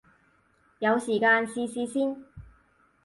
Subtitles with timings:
[0.79, 2.25] 有時間試試先